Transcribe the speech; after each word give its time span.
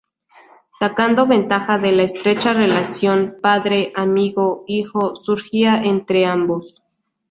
Sacando 0.79 1.27
ventaja 1.27 1.77
de 1.77 1.91
la 1.91 2.01
estrecha 2.01 2.53
relación 2.53 3.35
padre-amigo-hijo 3.39 5.15
surgida 5.15 5.83
entre 5.83 6.25
ambos. 6.25 6.73